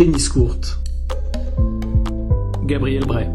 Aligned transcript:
Tennis 0.00 0.30
courte. 0.30 0.78
Gabriel 2.64 3.04
Bray. 3.04 3.28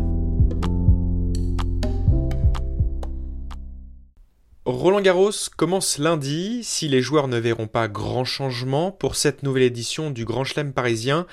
Roland 4.65 5.01
Garros 5.01 5.29
commence 5.55 5.99
lundi. 5.99 6.63
Si 6.63 6.87
les 6.87 7.03
joueurs 7.03 7.27
ne 7.27 7.37
verront 7.37 7.67
pas 7.67 7.87
grand 7.87 8.25
changement 8.25 8.89
pour 8.91 9.15
cette 9.15 9.43
nouvelle 9.43 9.61
édition 9.61 10.09
du 10.09 10.25
Grand 10.25 10.43
Chelem 10.43 10.73
parisien, 10.73 11.27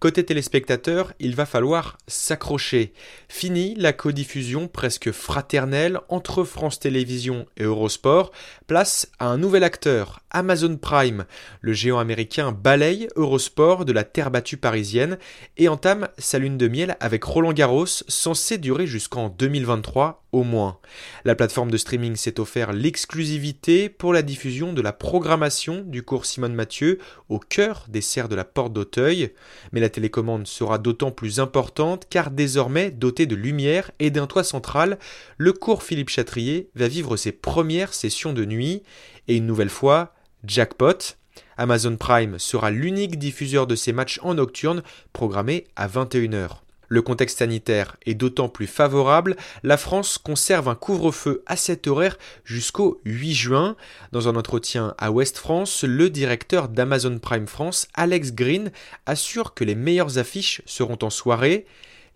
Côté 0.00 0.24
téléspectateur, 0.24 1.12
il 1.18 1.34
va 1.34 1.44
falloir 1.44 1.98
s'accrocher. 2.06 2.92
Fini 3.28 3.74
la 3.74 3.92
codiffusion 3.92 4.68
presque 4.68 5.10
fraternelle 5.10 5.98
entre 6.08 6.44
France 6.44 6.78
Télévisions 6.78 7.46
et 7.56 7.64
Eurosport. 7.64 8.30
Place 8.68 9.10
à 9.18 9.26
un 9.26 9.38
nouvel 9.38 9.64
acteur, 9.64 10.20
Amazon 10.30 10.76
Prime. 10.76 11.24
Le 11.62 11.72
géant 11.72 11.98
américain 11.98 12.52
balaye 12.52 13.08
Eurosport 13.16 13.84
de 13.84 13.92
la 13.92 14.04
terre 14.04 14.30
battue 14.30 14.56
parisienne 14.56 15.18
et 15.56 15.68
entame 15.68 16.06
sa 16.16 16.38
lune 16.38 16.58
de 16.58 16.68
miel 16.68 16.96
avec 17.00 17.24
Roland 17.24 17.52
Garros, 17.52 17.86
censé 17.86 18.56
durer 18.56 18.86
jusqu'en 18.86 19.30
2023 19.30 20.22
au 20.32 20.42
moins. 20.42 20.78
La 21.24 21.34
plateforme 21.34 21.70
de 21.70 21.76
streaming 21.76 22.14
s'est 22.16 22.38
offert 22.38 22.72
l'exclusivité 22.72 23.88
pour 23.88 24.12
la 24.12 24.22
diffusion 24.22 24.72
de 24.72 24.82
la 24.82 24.92
programmation 24.92 25.82
du 25.86 26.02
cours 26.02 26.26
Simone 26.26 26.54
Mathieu 26.54 26.98
au 27.28 27.38
cœur 27.38 27.86
des 27.88 28.02
serres 28.02 28.28
de 28.28 28.36
la 28.36 28.44
porte 28.44 28.72
d'Auteuil. 28.72 29.32
Mais 29.72 29.80
la 29.80 29.87
télécommande 29.90 30.46
sera 30.46 30.78
d'autant 30.78 31.10
plus 31.10 31.40
importante 31.40 32.06
car 32.08 32.30
désormais 32.30 32.90
doté 32.90 33.26
de 33.26 33.34
lumière 33.34 33.90
et 33.98 34.10
d'un 34.10 34.26
toit 34.26 34.44
central, 34.44 34.98
le 35.36 35.52
cours 35.52 35.82
Philippe 35.82 36.08
Chatrier 36.08 36.70
va 36.74 36.88
vivre 36.88 37.16
ses 37.16 37.32
premières 37.32 37.94
sessions 37.94 38.32
de 38.32 38.44
nuit 38.44 38.82
et 39.28 39.36
une 39.36 39.46
nouvelle 39.46 39.70
fois, 39.70 40.14
jackpot. 40.44 41.16
Amazon 41.56 41.96
Prime 41.96 42.38
sera 42.38 42.70
l'unique 42.70 43.18
diffuseur 43.18 43.66
de 43.66 43.74
ces 43.74 43.92
matchs 43.92 44.20
en 44.22 44.34
nocturne 44.34 44.82
programmés 45.12 45.66
à 45.76 45.88
21h. 45.88 46.60
Le 46.88 47.02
contexte 47.02 47.38
sanitaire 47.38 47.96
est 48.06 48.14
d'autant 48.14 48.48
plus 48.48 48.66
favorable, 48.66 49.36
la 49.62 49.76
France 49.76 50.16
conserve 50.16 50.68
un 50.68 50.74
couvre-feu 50.74 51.42
à 51.46 51.56
cet 51.56 51.86
horaire 51.86 52.18
jusqu'au 52.44 53.00
8 53.04 53.34
juin. 53.34 53.76
Dans 54.12 54.28
un 54.28 54.36
entretien 54.36 54.94
à 54.96 55.10
Ouest 55.10 55.36
France, 55.36 55.84
le 55.84 56.08
directeur 56.08 56.68
d'Amazon 56.68 57.18
Prime 57.18 57.46
France, 57.46 57.88
Alex 57.94 58.32
Green, 58.32 58.72
assure 59.04 59.52
que 59.52 59.64
les 59.64 59.74
meilleures 59.74 60.16
affiches 60.16 60.62
seront 60.64 60.98
en 61.02 61.10
soirée. 61.10 61.66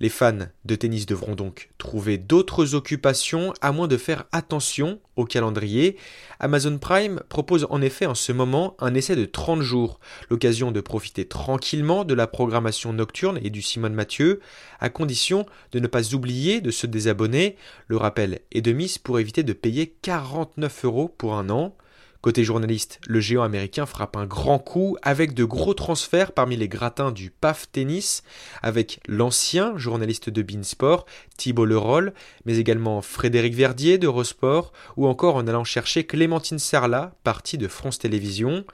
Les 0.02 0.08
fans 0.08 0.48
de 0.64 0.74
tennis 0.74 1.06
devront 1.06 1.36
donc 1.36 1.70
trouver 1.78 2.18
d'autres 2.18 2.74
occupations 2.74 3.54
à 3.60 3.70
moins 3.70 3.86
de 3.86 3.96
faire 3.96 4.24
attention 4.32 4.98
au 5.14 5.24
calendrier. 5.24 5.96
Amazon 6.40 6.76
Prime 6.78 7.20
propose 7.28 7.68
en 7.70 7.80
effet 7.80 8.06
en 8.06 8.16
ce 8.16 8.32
moment 8.32 8.76
un 8.80 8.94
essai 8.94 9.14
de 9.14 9.26
30 9.26 9.62
jours, 9.62 10.00
l'occasion 10.28 10.72
de 10.72 10.80
profiter 10.80 11.28
tranquillement 11.28 12.02
de 12.02 12.14
la 12.14 12.26
programmation 12.26 12.92
nocturne 12.92 13.38
et 13.44 13.50
du 13.50 13.62
Simone 13.62 13.94
Mathieu, 13.94 14.40
à 14.80 14.90
condition 14.90 15.46
de 15.70 15.78
ne 15.78 15.86
pas 15.86 16.14
oublier 16.14 16.60
de 16.60 16.72
se 16.72 16.88
désabonner. 16.88 17.56
Le 17.86 17.96
rappel 17.96 18.40
est 18.50 18.60
de 18.60 18.72
mise 18.72 18.98
pour 18.98 19.20
éviter 19.20 19.44
de 19.44 19.52
payer 19.52 19.94
49 20.02 20.84
euros 20.84 21.14
pour 21.16 21.34
un 21.34 21.48
an. 21.48 21.76
Côté 22.22 22.44
journaliste, 22.44 23.00
le 23.08 23.18
géant 23.18 23.42
américain 23.42 23.84
frappe 23.84 24.16
un 24.16 24.26
grand 24.26 24.60
coup 24.60 24.96
avec 25.02 25.34
de 25.34 25.42
gros 25.42 25.74
transferts 25.74 26.30
parmi 26.30 26.56
les 26.56 26.68
gratins 26.68 27.10
du 27.10 27.30
PAF 27.32 27.66
Tennis, 27.72 28.22
avec 28.62 29.00
l'ancien 29.08 29.76
journaliste 29.76 30.30
de 30.30 30.40
Beansport, 30.40 31.04
Thibault 31.36 31.64
Leroll, 31.64 32.14
mais 32.44 32.58
également 32.58 33.02
Frédéric 33.02 33.54
Verdier 33.54 33.98
de 33.98 34.06
Eurosport, 34.06 34.72
ou 34.96 35.08
encore 35.08 35.34
en 35.34 35.48
allant 35.48 35.64
chercher 35.64 36.04
Clémentine 36.04 36.60
Sarlat, 36.60 37.12
partie 37.24 37.58
de 37.58 37.66
France 37.66 37.98
Télévisions. 37.98 38.64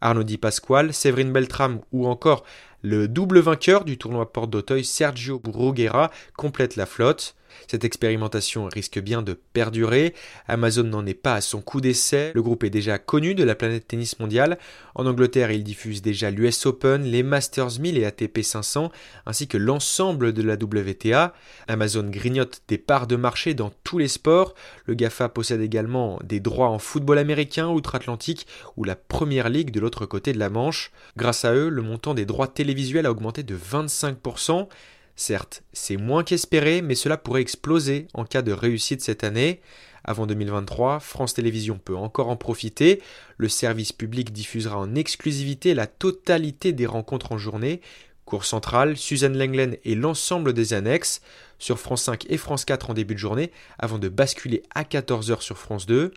Arnaud 0.00 0.24
Di 0.24 0.36
Pasquale, 0.36 0.92
Séverine 0.92 1.32
Beltram 1.32 1.80
ou 1.92 2.08
encore 2.08 2.44
le 2.82 3.08
double 3.08 3.38
vainqueur 3.38 3.84
du 3.84 3.98
tournoi 3.98 4.32
Porte 4.32 4.50
d'Auteuil, 4.50 4.84
Sergio 4.84 5.38
Bruguera, 5.38 6.10
complète 6.36 6.76
la 6.76 6.86
flotte. 6.86 7.36
Cette 7.68 7.84
expérimentation 7.84 8.66
risque 8.66 9.00
bien 9.00 9.22
de 9.22 9.38
perdurer. 9.52 10.14
Amazon 10.48 10.84
n'en 10.84 11.06
est 11.06 11.14
pas 11.14 11.34
à 11.34 11.40
son 11.40 11.60
coup 11.60 11.80
d'essai. 11.80 12.32
Le 12.34 12.42
groupe 12.42 12.64
est 12.64 12.70
déjà 12.70 12.98
connu 12.98 13.34
de 13.34 13.44
la 13.44 13.54
planète 13.54 13.88
tennis 13.88 14.18
mondiale. 14.18 14.58
En 14.94 15.06
Angleterre, 15.06 15.50
il 15.50 15.64
diffuse 15.64 16.02
déjà 16.02 16.30
l'US 16.30 16.66
Open, 16.66 17.02
les 17.02 17.22
Masters 17.22 17.78
1000 17.80 17.98
et 17.98 18.04
ATP 18.04 18.42
500, 18.42 18.90
ainsi 19.26 19.48
que 19.48 19.58
l'ensemble 19.58 20.32
de 20.32 20.42
la 20.42 20.54
WTA. 20.54 21.34
Amazon 21.68 22.04
grignote 22.04 22.62
des 22.68 22.78
parts 22.78 23.06
de 23.06 23.16
marché 23.16 23.54
dans 23.54 23.72
tous 23.84 23.98
les 23.98 24.08
sports. 24.08 24.54
Le 24.86 24.94
GAFA 24.94 25.28
possède 25.28 25.60
également 25.60 26.18
des 26.24 26.40
droits 26.40 26.68
en 26.68 26.78
football 26.78 27.18
américain, 27.18 27.68
outre-Atlantique 27.68 28.46
ou 28.76 28.84
la 28.84 28.96
Première 28.96 29.48
Ligue 29.48 29.70
de 29.70 29.80
l'autre 29.80 30.06
côté 30.06 30.32
de 30.32 30.38
la 30.38 30.50
Manche. 30.50 30.90
Grâce 31.16 31.44
à 31.44 31.54
eux, 31.54 31.68
le 31.68 31.82
montant 31.82 32.14
des 32.14 32.24
droits 32.24 32.48
télévisuels 32.48 33.06
a 33.06 33.10
augmenté 33.10 33.42
de 33.42 33.56
25%. 33.56 34.68
Certes, 35.16 35.62
c'est 35.72 35.96
moins 35.96 36.24
qu'espéré, 36.24 36.82
mais 36.82 36.94
cela 36.94 37.16
pourrait 37.16 37.40
exploser 37.40 38.06
en 38.12 38.24
cas 38.24 38.42
de 38.42 38.52
réussite 38.52 39.00
cette 39.00 39.24
année. 39.24 39.62
Avant 40.04 40.26
2023, 40.26 41.00
France 41.00 41.34
Télévisions 41.34 41.80
peut 41.82 41.96
encore 41.96 42.28
en 42.28 42.36
profiter. 42.36 43.02
Le 43.38 43.48
service 43.48 43.92
public 43.92 44.30
diffusera 44.32 44.78
en 44.78 44.94
exclusivité 44.94 45.74
la 45.74 45.86
totalité 45.86 46.72
des 46.72 46.86
rencontres 46.86 47.32
en 47.32 47.38
journée. 47.38 47.80
Cours 48.26 48.44
central, 48.44 48.96
Suzanne 48.96 49.38
Lenglen 49.38 49.76
et 49.84 49.94
l'ensemble 49.94 50.52
des 50.52 50.74
annexes 50.74 51.22
sur 51.58 51.78
France 51.78 52.02
5 52.02 52.26
et 52.28 52.36
France 52.36 52.64
4 52.64 52.90
en 52.90 52.94
début 52.94 53.14
de 53.14 53.18
journée 53.18 53.52
avant 53.78 53.98
de 53.98 54.08
basculer 54.08 54.62
à 54.74 54.82
14h 54.82 55.40
sur 55.40 55.56
France 55.56 55.86
2. 55.86 56.12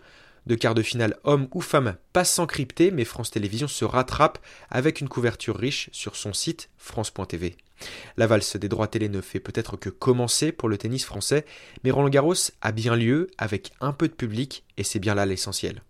De 0.50 0.56
quart 0.56 0.74
de 0.74 0.82
finale 0.82 1.16
homme 1.22 1.46
ou 1.54 1.60
femme 1.60 1.94
passe 2.12 2.40
encrypté, 2.40 2.90
mais 2.90 3.04
France 3.04 3.30
Télévisions 3.30 3.68
se 3.68 3.84
rattrape 3.84 4.40
avec 4.68 5.00
une 5.00 5.08
couverture 5.08 5.56
riche 5.56 5.90
sur 5.92 6.16
son 6.16 6.32
site 6.32 6.70
France.tv. 6.76 7.56
La 8.16 8.26
valse 8.26 8.56
des 8.56 8.68
droits 8.68 8.88
télé 8.88 9.08
ne 9.08 9.20
fait 9.20 9.38
peut-être 9.38 9.76
que 9.76 9.90
commencer 9.90 10.50
pour 10.50 10.68
le 10.68 10.76
tennis 10.76 11.04
français, 11.04 11.44
mais 11.84 11.92
Roland 11.92 12.08
Garros 12.08 12.34
a 12.62 12.72
bien 12.72 12.96
lieu 12.96 13.28
avec 13.38 13.70
un 13.80 13.92
peu 13.92 14.08
de 14.08 14.12
public 14.12 14.64
et 14.76 14.82
c'est 14.82 14.98
bien 14.98 15.14
là 15.14 15.24
l'essentiel. 15.24 15.82